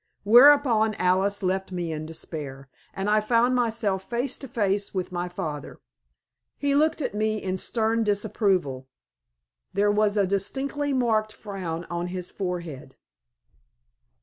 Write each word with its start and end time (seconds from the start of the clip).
Whereupon 0.23 0.95
Alice 0.95 1.43
left 1.43 1.71
me 1.71 1.93
in 1.93 2.07
despair, 2.07 2.67
and 2.91 3.07
I 3.07 3.21
found 3.21 3.53
myself 3.53 4.03
face 4.03 4.35
to 4.39 4.47
face 4.47 4.95
with 4.95 5.11
my 5.11 5.29
father. 5.29 5.79
He 6.57 6.73
looked 6.73 7.01
at 7.01 7.13
me 7.13 7.37
in 7.37 7.55
stern 7.55 8.03
disapproval. 8.03 8.87
There 9.73 9.91
was 9.91 10.17
a 10.17 10.25
distinctly 10.25 10.91
marked 10.91 11.33
frown 11.33 11.83
on 11.91 12.07
his 12.07 12.31
forehead. 12.31 12.95